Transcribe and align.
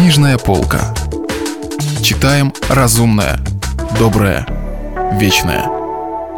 Книжная 0.00 0.38
полка. 0.38 0.94
Читаем 2.02 2.54
разумное, 2.70 3.38
доброе, 3.98 4.46
вечное. 5.20 5.66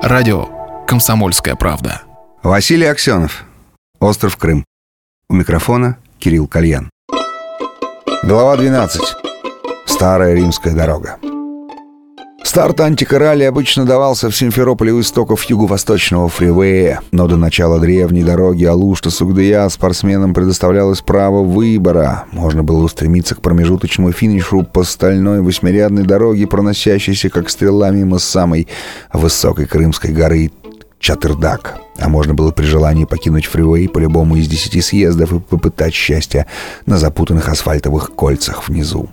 Радио 0.02 0.48
«Комсомольская 0.84 1.54
правда». 1.54 2.02
Василий 2.42 2.86
Аксенов. 2.86 3.44
Остров 4.00 4.36
Крым. 4.36 4.64
У 5.28 5.34
микрофона 5.34 5.96
Кирилл 6.18 6.48
Кальян. 6.48 6.90
Глава 8.24 8.56
12. 8.56 9.00
Старая 9.86 10.34
римская 10.34 10.74
дорога. 10.74 11.18
Старт 12.44 12.80
антикорали 12.80 13.44
обычно 13.44 13.86
давался 13.86 14.28
в 14.28 14.36
Симферополе 14.36 14.92
у 14.92 15.00
истоков 15.00 15.44
юго-восточного 15.44 16.28
фривея, 16.28 17.00
но 17.10 17.26
до 17.26 17.36
начала 17.36 17.78
древней 17.78 18.24
дороги 18.24 18.64
Алушта-Сугдыя 18.64 19.68
спортсменам 19.70 20.34
предоставлялось 20.34 21.00
право 21.00 21.42
выбора. 21.42 22.24
Можно 22.32 22.62
было 22.62 22.82
устремиться 22.82 23.34
к 23.34 23.40
промежуточному 23.40 24.12
финишу 24.12 24.64
по 24.64 24.82
стальной 24.84 25.40
восьмирядной 25.40 26.02
дороге, 26.02 26.46
проносящейся 26.46 27.30
как 27.30 27.48
стрела 27.48 27.90
мимо 27.90 28.18
самой 28.18 28.68
высокой 29.12 29.66
крымской 29.66 30.10
горы 30.10 30.50
Чатырдак. 30.98 31.80
А 31.98 32.08
можно 32.08 32.34
было 32.34 32.50
при 32.50 32.64
желании 32.64 33.04
покинуть 33.04 33.46
фривей 33.46 33.88
по 33.88 33.98
любому 33.98 34.36
из 34.36 34.46
десяти 34.48 34.80
съездов 34.80 35.32
и 35.32 35.40
попытать 35.40 35.94
счастья 35.94 36.46
на 36.86 36.98
запутанных 36.98 37.48
асфальтовых 37.48 38.14
кольцах 38.14 38.68
внизу. 38.68 39.08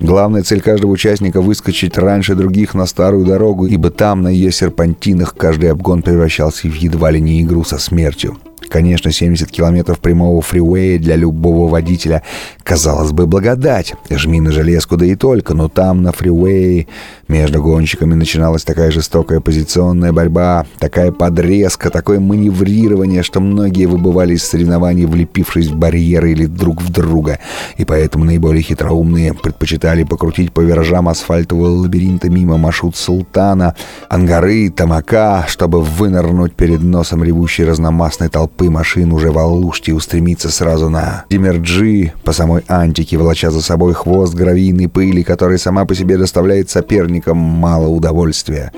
Главная 0.00 0.42
цель 0.42 0.62
каждого 0.62 0.92
участника— 0.92 1.40
выскочить 1.42 1.98
раньше 1.98 2.34
других 2.34 2.74
на 2.74 2.86
старую 2.86 3.26
дорогу, 3.26 3.66
ибо 3.66 3.90
там, 3.90 4.22
на 4.22 4.28
ее 4.28 4.50
серпантинах, 4.50 5.34
каждый 5.36 5.70
обгон 5.70 6.02
превращался 6.02 6.68
в 6.68 6.74
едва 6.74 7.10
ли 7.10 7.20
не 7.20 7.42
игру 7.42 7.64
со 7.64 7.78
смертью. 7.78 8.38
Конечно, 8.70 9.10
70 9.10 9.50
километров 9.50 9.98
прямого 9.98 10.40
фривея 10.40 10.96
для 11.00 11.16
любого 11.16 11.68
водителя, 11.68 12.22
казалось 12.62 13.10
бы, 13.10 13.26
благодать. 13.26 13.94
Жми 14.08 14.40
на 14.40 14.52
железку, 14.52 14.96
да 14.96 15.06
и 15.06 15.16
только, 15.16 15.54
но 15.54 15.68
там, 15.68 16.02
на 16.02 16.12
фривее, 16.12 16.86
между 17.26 17.60
гонщиками 17.60 18.14
начиналась 18.14 18.62
такая 18.62 18.92
жестокая 18.92 19.40
позиционная 19.40 20.12
борьба, 20.12 20.66
такая 20.78 21.10
подрезка, 21.10 21.90
такое 21.90 22.20
маневрирование, 22.20 23.24
что 23.24 23.40
многие 23.40 23.86
выбывали 23.86 24.34
из 24.34 24.44
соревнований, 24.44 25.04
влепившись 25.04 25.66
в 25.66 25.74
барьеры 25.74 26.30
или 26.30 26.46
друг 26.46 26.80
в 26.80 26.92
друга. 26.92 27.40
И 27.76 27.84
поэтому 27.84 28.24
наиболее 28.24 28.62
хитроумные 28.62 29.34
предпочитали 29.34 30.04
покрутить 30.04 30.52
по 30.52 30.60
виражам 30.60 31.08
асфальтового 31.08 31.70
лабиринта 31.70 32.30
мимо 32.30 32.56
маршрут 32.56 32.94
Султана, 32.94 33.74
Ангары, 34.08 34.70
Тамака, 34.70 35.44
чтобы 35.48 35.82
вынырнуть 35.82 36.54
перед 36.54 36.82
носом 36.82 37.24
ревущей 37.24 37.64
разномастной 37.64 38.28
толпы 38.28 38.59
толпы 38.60 38.70
машин 38.70 39.12
уже 39.12 39.30
в 39.30 39.38
Алуште 39.38 39.94
устремиться 39.94 40.50
сразу 40.50 40.90
на 40.90 41.24
Димерджи 41.30 42.12
по 42.24 42.32
самой 42.32 42.62
Антике, 42.68 43.16
волоча 43.16 43.50
за 43.50 43.62
собой 43.62 43.94
хвост 43.94 44.34
гравийной 44.34 44.88
пыли, 44.88 45.22
который 45.22 45.58
сама 45.58 45.86
по 45.86 45.94
себе 45.94 46.18
доставляет 46.18 46.68
соперникам 46.68 47.38
мало 47.38 47.88
удовольствия. 47.88 48.70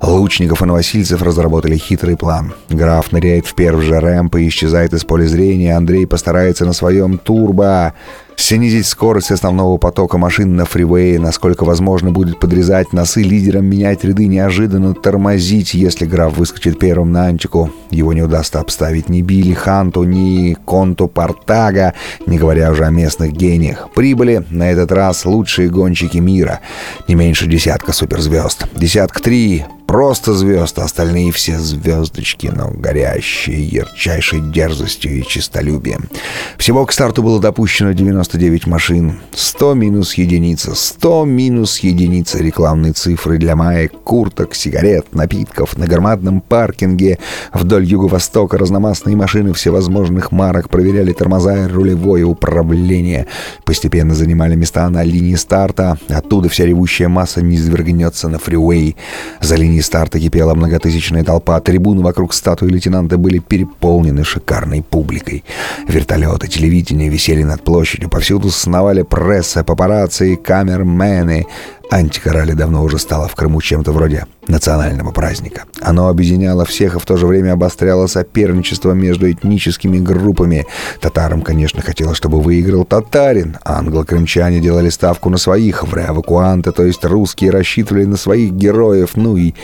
Лучников 0.00 0.62
и 0.62 0.66
новосильцев 0.66 1.20
разработали 1.22 1.76
хитрый 1.76 2.16
план. 2.16 2.54
Граф 2.68 3.10
ныряет 3.10 3.46
в 3.46 3.54
первый 3.54 3.84
же 3.84 3.98
рэмп 3.98 4.36
и 4.36 4.46
исчезает 4.46 4.92
из 4.92 5.02
поля 5.02 5.26
зрения. 5.26 5.76
Андрей 5.76 6.06
постарается 6.06 6.64
на 6.64 6.72
своем 6.72 7.18
турбо 7.18 7.94
снизить 8.38 8.86
скорость 8.86 9.30
основного 9.30 9.76
потока 9.78 10.16
машин 10.16 10.56
на 10.56 10.64
фривее, 10.64 11.18
насколько 11.18 11.64
возможно 11.64 12.10
будет 12.10 12.38
подрезать 12.38 12.92
носы 12.92 13.22
лидерам, 13.22 13.66
менять 13.66 14.04
ряды, 14.04 14.26
неожиданно 14.26 14.94
тормозить, 14.94 15.74
если 15.74 16.06
граф 16.06 16.36
выскочит 16.36 16.78
первым 16.78 17.12
на 17.12 17.24
антику. 17.24 17.70
Его 17.90 18.12
не 18.12 18.22
удастся 18.22 18.60
обставить 18.60 19.08
ни 19.08 19.22
Билли 19.22 19.54
Ханту, 19.54 20.04
ни 20.04 20.54
Конту 20.64 21.08
Портага, 21.08 21.94
не 22.26 22.38
говоря 22.38 22.70
уже 22.70 22.84
о 22.84 22.90
местных 22.90 23.32
гениях. 23.32 23.88
Прибыли 23.94 24.44
на 24.50 24.70
этот 24.70 24.92
раз 24.92 25.24
лучшие 25.24 25.68
гонщики 25.68 26.18
мира. 26.18 26.60
Не 27.08 27.16
меньше 27.16 27.46
десятка 27.46 27.92
суперзвезд. 27.92 28.66
Десятка 28.76 29.20
три 29.20 29.64
просто 29.88 30.34
звезд, 30.34 30.78
а 30.78 30.84
остальные 30.84 31.32
все 31.32 31.58
звездочки, 31.58 32.52
но 32.54 32.70
горящие 32.70 33.64
ярчайшей 33.64 34.40
дерзостью 34.40 35.18
и 35.18 35.26
честолюбием. 35.26 36.10
Всего 36.58 36.84
к 36.84 36.92
старту 36.92 37.22
было 37.22 37.40
допущено 37.40 37.92
99 38.28 38.66
машин. 38.66 39.20
100 39.34 39.74
минус 39.74 40.14
единица, 40.14 40.74
100 40.74 41.24
минус 41.24 41.78
единица 41.80 42.38
рекламной 42.38 42.92
цифры 42.92 43.38
для 43.38 43.56
маек, 43.56 43.92
курток, 44.04 44.54
сигарет, 44.54 45.14
напитков. 45.14 45.76
На 45.76 45.86
громадном 45.86 46.40
паркинге 46.40 47.18
вдоль 47.52 47.84
юго-востока 47.84 48.58
разномастные 48.58 49.16
машины 49.16 49.52
всевозможных 49.52 50.32
марок 50.32 50.68
проверяли 50.68 51.12
тормоза 51.12 51.64
и 51.64 51.68
рулевое 51.68 52.24
управление. 52.24 53.26
Постепенно 53.64 54.14
занимали 54.14 54.54
места 54.54 54.88
на 54.90 55.02
линии 55.02 55.36
старта. 55.36 55.98
Оттуда 56.08 56.48
вся 56.48 56.66
ревущая 56.66 57.08
масса 57.08 57.40
не 57.40 57.56
извергнется 57.56 58.28
на 58.28 58.38
фривей. 58.38 58.96
За 59.40 59.56
линией 59.56 59.82
старта 59.82 60.20
кипела 60.20 60.54
многотысячная 60.54 61.24
толпа, 61.24 61.60
трибуны 61.60 62.02
вокруг 62.02 62.34
статуи 62.34 62.68
лейтенанта 62.68 63.16
были 63.16 63.38
переполнены 63.38 64.24
шикарной 64.24 64.82
публикой. 64.82 65.44
Вертолеты, 65.86 66.48
телевидение 66.48 67.08
висели 67.08 67.42
над 67.42 67.62
площадью, 67.62 68.08
повсюду 68.18 68.50
сновали 68.50 69.02
пресса, 69.02 69.62
папарацци 69.62 70.32
и 70.32 70.36
камермены. 70.36 71.46
Антикорали 71.88 72.52
давно 72.52 72.82
уже 72.82 72.98
стало 72.98 73.28
в 73.28 73.36
Крыму 73.36 73.60
чем-то 73.60 73.92
вроде 73.92 74.26
национального 74.48 75.12
праздника. 75.12 75.66
Оно 75.80 76.08
объединяло 76.08 76.64
всех 76.64 76.96
и 76.96 76.98
в 76.98 77.06
то 77.06 77.16
же 77.16 77.28
время 77.28 77.52
обостряло 77.52 78.08
соперничество 78.08 78.90
между 78.90 79.30
этническими 79.30 79.98
группами. 79.98 80.66
Татарам, 81.00 81.42
конечно, 81.42 81.80
хотелось, 81.80 82.16
чтобы 82.16 82.40
выиграл 82.40 82.84
татарин. 82.84 83.56
Англо-крымчане 83.64 84.58
делали 84.58 84.88
ставку 84.88 85.30
на 85.30 85.38
своих, 85.38 85.84
эвакуанты, 85.84 86.72
то 86.72 86.84
есть 86.84 87.04
русские 87.04 87.52
рассчитывали 87.52 88.04
на 88.04 88.16
своих 88.16 88.50
героев, 88.50 89.10
ну 89.14 89.36
и 89.36 89.54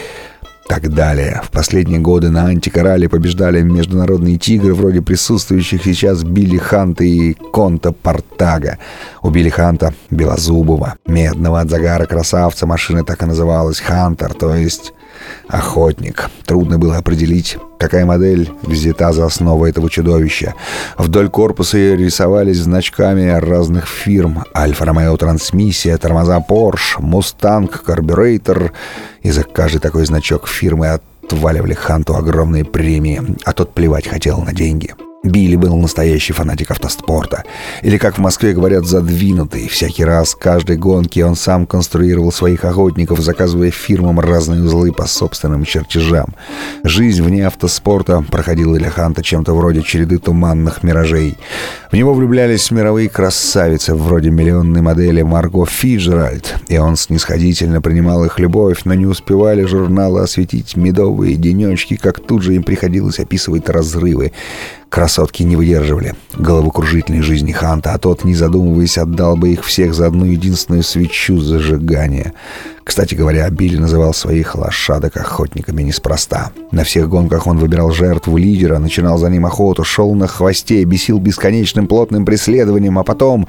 так 0.69 0.93
далее. 0.93 1.41
В 1.45 1.51
последние 1.51 2.01
годы 2.01 2.31
на 2.31 2.47
антикорале 2.47 3.09
побеждали 3.09 3.63
международные 3.63 4.39
тигры, 4.39 4.75
вроде 4.75 5.03
присутствующих 5.03 5.85
сейчас 5.85 6.25
Билли 6.25 6.59
Ханта 6.59 7.05
и 7.05 7.35
Конта 7.35 7.93
Портага. 7.93 8.79
У 9.23 9.31
Билли 9.31 9.51
Ханта 9.51 9.95
Белозубова, 10.11 10.97
медного 11.07 11.61
от 11.61 11.71
загара 11.71 12.07
красавца, 12.07 12.67
машина 12.67 13.05
так 13.05 13.23
и 13.23 13.27
называлась 13.27 13.81
Хантер, 13.81 14.35
то 14.35 14.55
есть 14.55 14.93
охотник. 15.49 16.31
Трудно 16.47 16.79
было 16.79 16.97
определить, 16.97 17.59
какая 17.79 18.05
модель 18.05 18.51
взята 18.63 19.13
за 19.13 19.27
основу 19.27 19.67
этого 19.67 19.91
чудовища. 19.91 20.55
Вдоль 20.99 21.29
корпуса 21.29 21.79
рисовались 21.95 22.59
значками 22.59 23.29
разных 23.29 23.87
фирм. 23.87 24.45
Альфа-Ромео 24.55 25.17
Трансмиссия, 25.17 25.97
тормоза 25.99 26.41
Порш, 26.41 26.97
Мустанг, 26.99 27.83
Карбюрейтор. 27.83 28.73
И 29.23 29.31
за 29.31 29.43
каждый 29.43 29.79
такой 29.79 30.05
значок 30.07 30.49
фирмы 30.49 30.89
отваливали 31.25 31.75
Ханту 31.75 32.17
огромные 32.17 32.65
премии, 32.65 33.23
а 33.45 33.53
тот 33.53 33.73
плевать 33.73 34.07
хотел 34.07 34.41
на 34.43 34.53
деньги. 34.53 34.95
Билли 35.25 35.57
был 35.57 35.75
настоящий 35.77 36.35
фанатик 36.35 36.71
автоспорта. 36.71 37.45
Или, 37.81 37.97
как 37.97 38.19
в 38.19 38.21
Москве 38.21 38.53
говорят, 38.53 38.85
задвинутый. 38.85 39.69
Всякий 39.69 40.05
раз, 40.05 40.35
каждой 40.35 40.77
гонки 40.77 41.21
он 41.21 41.35
сам 41.35 41.67
конструировал 41.67 42.31
своих 42.31 42.65
охотников, 42.65 43.21
заказывая 43.21 43.71
фирмам 43.71 44.21
разные 44.21 44.63
узлы 44.63 44.93
по 44.93 45.07
собственным 45.07 45.65
чертежам. 45.65 46.35
Жизнь 46.85 47.23
вне 47.23 47.47
автоспорта 47.47 48.23
проходила 48.31 48.77
для 48.77 48.91
Ханта 48.91 49.23
чем-то 49.23 49.55
вроде 49.55 49.83
череды 49.83 50.19
туманных 50.19 50.83
миражей. 50.83 51.39
В 51.91 51.97
него 51.97 52.13
влюблялись 52.13 52.71
мировые 52.71 53.09
красавицы, 53.09 53.95
вроде 53.95 54.31
миллионной 54.31 54.83
модели 54.83 55.23
Марго 55.23 55.65
Фиджеральд, 55.65 56.57
и 56.69 56.77
он 56.77 56.97
снисходительно 56.97 57.81
принимал 57.81 58.25
их 58.27 58.39
любовь, 58.39 58.81
но 58.85 58.93
не 58.93 59.07
успевали 59.07 59.65
журналы 59.65 60.21
осветить 60.21 60.77
медовые 60.77 61.37
денечки, 61.37 61.97
как 61.97 62.21
тут 62.21 62.43
же 62.43 62.55
им 62.55 62.63
приходилось 62.63 63.21
описывать 63.21 63.71
разрывы. 63.71 64.33
Красотки 64.95 65.43
не 65.43 65.57
выдерживали 65.57 66.15
головокружительной 66.37 67.21
жизни 67.21 67.51
Ханта, 67.51 67.95
а 67.95 67.99
тот, 67.99 68.23
не 68.23 68.33
задумываясь, 68.33 68.97
отдал 68.97 69.37
бы 69.37 69.49
их 69.49 69.65
всех 69.65 69.93
за 69.93 70.07
одну 70.07 70.25
единственную 70.25 70.85
свечу 70.85 71.41
зажигания. 71.41 72.33
Кстати 72.85 73.17
говоря, 73.17 73.51
Билли 73.51 73.77
называл 73.77 74.15
своих 74.15 74.55
лошадок 74.55 75.17
охотниками 75.17 75.83
неспроста. 75.83 76.53
На 76.71 76.85
всех 76.85 77.09
гонках 77.09 77.49
он 77.49 77.59
выбирал 77.59 77.91
жертву 77.91 78.37
лидера, 78.37 78.79
начинал 78.79 79.19
за 79.19 79.29
ним 79.31 79.47
охоту, 79.47 79.83
шел 79.83 80.15
на 80.15 80.29
хвосте, 80.29 80.85
бесил 80.85 81.19
бесконечным 81.19 81.89
плотным 81.89 82.25
преследованием, 82.25 82.97
а 82.97 83.03
потом, 83.03 83.49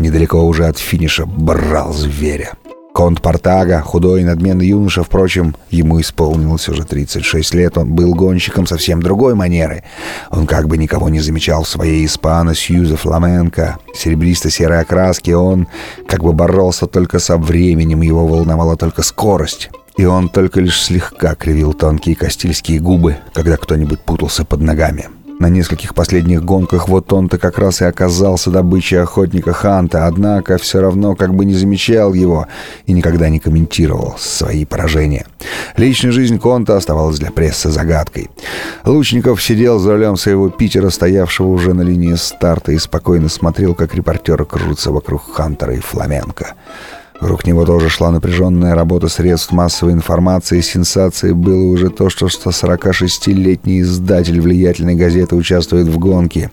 недалеко 0.00 0.44
уже 0.44 0.66
от 0.66 0.78
финиша, 0.78 1.24
брал 1.24 1.92
зверя. 1.92 2.54
Конт 2.92 3.22
Портага, 3.22 3.80
худой 3.80 4.22
и 4.22 4.24
надменный 4.24 4.66
юноша, 4.66 5.04
впрочем, 5.04 5.54
ему 5.70 6.00
исполнилось 6.00 6.68
уже 6.68 6.84
36 6.84 7.54
лет, 7.54 7.78
он 7.78 7.94
был 7.94 8.14
гонщиком 8.14 8.66
совсем 8.66 9.02
другой 9.02 9.34
манеры. 9.34 9.84
Он 10.30 10.46
как 10.46 10.66
бы 10.66 10.76
никого 10.76 11.08
не 11.08 11.20
замечал 11.20 11.62
в 11.62 11.68
своей 11.68 12.04
испано 12.04 12.54
Сьюза 12.54 12.96
Фламенко, 12.96 13.78
серебристо-серой 13.94 14.80
окраски, 14.80 15.30
он 15.30 15.68
как 16.06 16.22
бы 16.22 16.32
боролся 16.32 16.86
только 16.86 17.20
со 17.20 17.36
временем, 17.38 18.02
его 18.02 18.26
волновала 18.26 18.76
только 18.76 19.02
скорость. 19.02 19.70
И 19.96 20.04
он 20.04 20.28
только 20.28 20.60
лишь 20.60 20.80
слегка 20.80 21.34
кривил 21.34 21.74
тонкие 21.74 22.16
кастильские 22.16 22.80
губы, 22.80 23.18
когда 23.32 23.56
кто-нибудь 23.56 24.00
путался 24.00 24.44
под 24.44 24.62
ногами. 24.62 25.08
На 25.40 25.48
нескольких 25.48 25.94
последних 25.94 26.44
гонках 26.44 26.86
вот 26.90 27.10
он-то 27.14 27.38
как 27.38 27.56
раз 27.58 27.80
и 27.80 27.86
оказался 27.86 28.50
добычей 28.50 29.00
охотника 29.00 29.54
Ханта, 29.54 30.06
однако 30.06 30.58
все 30.58 30.82
равно 30.82 31.16
как 31.16 31.34
бы 31.34 31.46
не 31.46 31.54
замечал 31.54 32.12
его 32.12 32.46
и 32.84 32.92
никогда 32.92 33.30
не 33.30 33.38
комментировал 33.38 34.16
свои 34.18 34.66
поражения. 34.66 35.26
Личная 35.78 36.12
жизнь 36.12 36.38
Конта 36.38 36.76
оставалась 36.76 37.18
для 37.18 37.30
прессы 37.30 37.70
загадкой. 37.70 38.28
Лучников 38.84 39.42
сидел 39.42 39.78
за 39.78 39.92
рулем 39.92 40.18
своего 40.18 40.50
Питера, 40.50 40.90
стоявшего 40.90 41.46
уже 41.46 41.72
на 41.72 41.80
линии 41.80 42.16
старта, 42.16 42.72
и 42.72 42.78
спокойно 42.78 43.30
смотрел, 43.30 43.74
как 43.74 43.94
репортеры 43.94 44.44
крутятся 44.44 44.92
вокруг 44.92 45.22
Хантера 45.32 45.74
и 45.74 45.80
Фламенко. 45.80 46.54
Вокруг 47.20 47.46
него 47.46 47.66
тоже 47.66 47.88
шла 47.90 48.10
напряженная 48.10 48.74
работа 48.74 49.08
средств 49.08 49.52
массовой 49.52 49.92
информации. 49.92 50.60
Сенсацией 50.60 51.34
было 51.34 51.64
уже 51.64 51.90
то, 51.90 52.08
что 52.08 52.26
146-летний 52.26 53.82
издатель 53.82 54.40
влиятельной 54.40 54.94
газеты 54.94 55.36
участвует 55.36 55.86
в 55.88 55.98
гонке. 55.98 56.50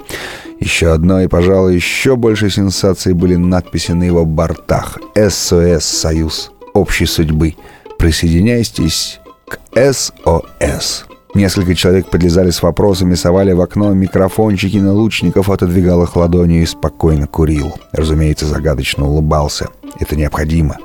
Еще 0.59 0.91
одно 0.91 1.21
и, 1.21 1.27
пожалуй, 1.27 1.75
еще 1.75 2.15
больше 2.15 2.49
сенсаций 2.49 3.13
были 3.13 3.35
надписи 3.35 3.91
на 3.91 4.03
его 4.03 4.25
бортах. 4.25 4.97
«СОС 5.15 5.85
Союз 5.85 6.51
общей 6.73 7.05
судьбы. 7.05 7.55
Присоединяйтесь 7.97 9.19
к 9.47 9.59
СОС». 9.73 11.05
Несколько 11.33 11.75
человек 11.75 12.09
подлезали 12.09 12.49
с 12.49 12.63
вопросами, 12.63 13.13
совали 13.13 13.51
в 13.51 13.61
окно 13.61 13.93
микрофончики 13.93 14.77
на 14.77 14.93
лучников, 14.93 15.49
отодвигал 15.49 16.03
их 16.03 16.15
ладонью 16.15 16.63
и 16.63 16.65
спокойно 16.65 17.27
курил. 17.27 17.75
Разумеется, 17.91 18.47
загадочно 18.47 19.05
улыбался. 19.05 19.67
Это 20.07 20.15
необходимо. 20.15 20.77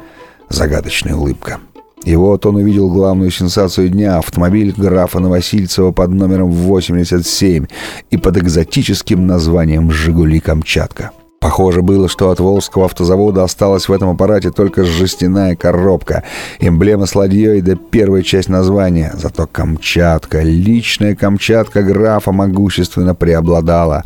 Загадочная 0.48 1.14
улыбка. 1.14 1.60
И 2.02 2.16
вот 2.16 2.44
он 2.44 2.56
увидел 2.56 2.90
главную 2.90 3.30
сенсацию 3.30 3.88
дня— 3.88 4.18
автомобиль 4.18 4.74
графа 4.76 5.20
Новосильцева 5.20 5.92
под 5.92 6.10
номером 6.10 6.50
87 6.50 7.66
и 8.10 8.16
под 8.16 8.38
экзотическим 8.38 9.24
названием 9.24 9.92
«Жигули 9.92 10.40
Камчатка». 10.40 11.12
Похоже 11.38 11.82
было, 11.82 12.08
что 12.08 12.30
от 12.30 12.40
Волжского 12.40 12.86
автозавода 12.86 13.44
осталась 13.44 13.88
в 13.88 13.92
этом 13.92 14.08
аппарате 14.10 14.50
только 14.50 14.84
жестяная 14.84 15.54
коробка, 15.54 16.24
эмблема 16.58 17.06
с 17.06 17.14
ладьей 17.14 17.60
да 17.60 17.76
первая 17.76 18.22
часть 18.22 18.48
названия. 18.48 19.12
Зато 19.14 19.46
Камчатка, 19.46 20.40
личная 20.42 21.14
Камчатка 21.14 21.82
графа 21.82 22.32
могущественно 22.32 23.14
преобладала. 23.14 24.02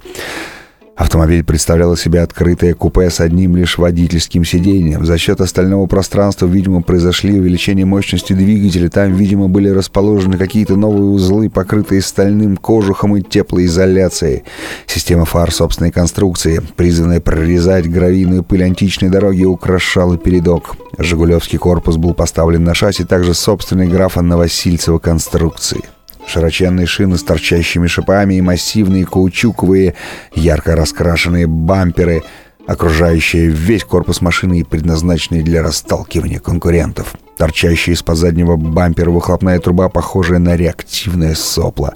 Автомобиль 0.97 1.45
представлял 1.45 1.93
из 1.93 2.01
себя 2.01 2.23
открытое 2.23 2.73
купе 2.73 3.11
с 3.11 3.21
одним 3.21 3.55
лишь 3.55 3.77
водительским 3.77 4.47
сиденьем. 4.47 5.05
За 5.05 5.19
счет 5.19 5.43
остального 5.43 5.87
пространства, 5.87 6.47
видимо, 6.47 6.81
произошли 6.81 7.39
увеличение 7.39 7.85
мощности 7.85 8.33
двигателя. 8.33 8.89
Там, 8.89 9.13
видимо, 9.13 9.49
были 9.49 9.69
расположены 9.69 10.39
какие-то 10.39 10.75
новые 10.77 11.05
узлы, 11.05 11.51
покрытые 11.51 12.01
стальным 12.01 12.57
кожухом 12.57 13.15
и 13.15 13.21
теплоизоляцией. 13.21 14.45
Система 14.87 15.27
фар 15.27 15.53
собственной 15.53 15.91
конструкции, 15.91 16.63
призванная 16.77 17.21
прорезать 17.21 17.87
гравийную 17.91 18.43
пыль 18.43 18.65
античной 18.65 19.11
дороги, 19.11 19.45
украшала 19.45 20.17
передок. 20.17 20.77
«Жигулевский 20.97 21.59
корпус» 21.59 21.99
был 21.99 22.15
поставлен 22.15 22.65
на 22.65 22.73
шасси 22.73 23.05
также 23.05 23.35
собственной 23.35 23.87
графа 23.87 24.23
Новосильцева 24.23 24.99
конструкции. 24.99 25.83
Широченные 26.27 26.87
шины 26.87 27.17
с 27.17 27.23
торчащими 27.23 27.87
шипами 27.87 28.35
и 28.35 28.41
массивные 28.41 29.07
каучуковые, 29.07 29.95
ярко 30.35 30.75
раскрашенные 30.75 31.47
бамперы, 31.47 32.23
окружающие 32.67 33.47
весь 33.47 33.85
корпус 33.85 34.21
машины 34.21 34.61
и 34.61 34.65
предназначенные 34.65 35.43
для 35.43 35.63
расталкивания 35.63 36.41
конкурентов— 36.41 37.15
Торчащая 37.37 37.95
из-под 37.95 38.17
заднего 38.17 38.57
бампера 38.57 39.11
выхлопная 39.11 39.59
труба, 39.59 39.91
похожая 39.91 40.39
на 40.39 40.57
реактивное 40.57 41.35
сопло. 41.35 41.93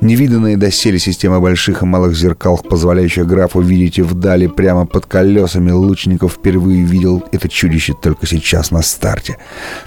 Невиданная 0.00 0.56
доселе 0.56 0.98
система 0.98 1.38
больших 1.40 1.82
и 1.82 1.86
малых 1.86 2.16
зеркал, 2.16 2.58
позволяющая 2.58 3.24
графу 3.24 3.60
видеть 3.60 4.00
вдали 4.00 4.48
прямо 4.48 4.86
под 4.86 5.06
колесами 5.06 5.70
лучников, 5.70 6.32
впервые 6.32 6.82
видел 6.82 7.22
это 7.30 7.48
чудище 7.48 7.94
только 7.94 8.26
сейчас 8.26 8.72
на 8.72 8.82
старте. 8.82 9.38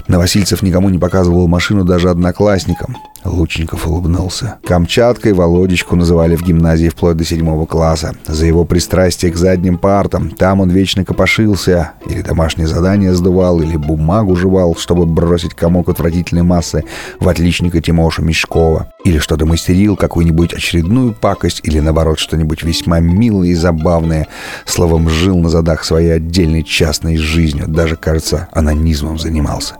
Новосильцев 0.08 0.62
никому 0.62 0.88
не 0.88 0.98
показывал 0.98 1.48
машину 1.48 1.84
даже 1.84 2.08
одноклассникам. 2.08 2.96
Лучников 3.24 3.86
улыбнулся. 3.86 4.56
Камчаткой 4.64 5.34
Володечку 5.34 5.96
называли 5.96 6.36
в 6.36 6.42
гимназии 6.42 6.88
вплоть 6.88 7.16
до 7.16 7.24
седьмого 7.24 7.66
класса. 7.66 8.14
За 8.26 8.46
его 8.46 8.64
пристрастие 8.64 9.32
к 9.32 9.36
задним 9.36 9.76
партам. 9.76 10.30
Там 10.30 10.60
он 10.60 10.70
вечно 10.70 11.04
копошился. 11.04 11.92
Или 12.06 12.22
домашнее 12.22 12.66
задание 12.66 13.14
сдувал, 13.14 13.60
или 13.60 13.76
бумагу 13.76 14.34
жевал, 14.34 14.74
что 14.74 14.94
чтобы 14.94 15.06
бросить 15.06 15.54
комок 15.54 15.88
отвратительной 15.88 16.44
массы 16.44 16.84
в 17.18 17.28
отличника 17.28 17.80
Тимоша 17.80 18.22
Мешкова. 18.22 18.92
Или 19.04 19.18
что-то 19.18 19.44
мастерил, 19.44 19.96
какую-нибудь 19.96 20.54
очередную 20.54 21.12
пакость, 21.12 21.60
или 21.64 21.80
наоборот 21.80 22.20
что-нибудь 22.20 22.62
весьма 22.62 23.00
милое 23.00 23.48
и 23.48 23.54
забавное. 23.54 24.28
Словом, 24.66 25.08
жил 25.08 25.36
на 25.38 25.48
задах 25.48 25.82
своей 25.82 26.10
отдельной 26.10 26.62
частной 26.62 27.16
жизнью. 27.16 27.64
Даже, 27.66 27.96
кажется, 27.96 28.46
анонизмом 28.52 29.18
занимался. 29.18 29.74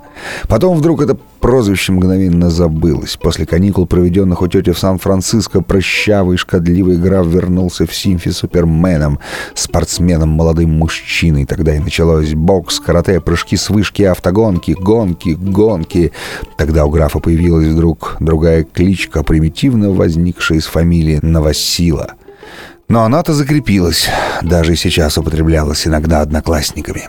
Потом 0.49 0.77
вдруг 0.77 1.03
это 1.03 1.17
прозвище 1.41 1.93
мгновенно 1.93 2.51
забылось. 2.51 3.17
После 3.17 3.47
каникул, 3.47 3.87
проведенных 3.87 4.43
у 4.43 4.49
тети 4.49 4.71
в 4.71 4.79
Сан-Франциско, 4.79 5.61
прыщавый 5.61 6.37
шкодливый 6.37 6.97
граф 6.97 7.27
вернулся 7.27 7.87
в 7.87 7.95
Симфи 7.95 8.31
суперменом, 8.31 9.19
спортсменом, 9.55 10.31
молодым 10.31 10.71
мужчиной. 10.71 11.45
Тогда 11.45 11.75
и 11.75 11.81
началось 11.81 12.35
бокс, 12.35 12.81
карате, 12.81 13.21
прыжки 13.21 13.57
с 13.57 13.71
вышки, 13.71 14.03
автогонки, 14.03 14.73
гонки, 14.73 15.31
гонки. 15.31 16.13
Тогда 16.57 16.85
у 16.87 16.91
графа 16.91 17.19
появилась 17.19 17.69
вдруг 17.69 18.17
другая 18.21 18.65
кличка, 18.65 19.23
примитивно 19.23 19.91
возникшая 19.91 20.59
из 20.59 20.67
фамилии 20.67 21.19
Новосила. 21.23 22.15
Но 22.89 23.03
она-то 23.03 23.33
закрепилась, 23.33 24.09
даже 24.43 24.77
сейчас 24.77 25.17
употреблялась 25.17 25.87
иногда 25.87 26.21
одноклассниками. 26.21 27.09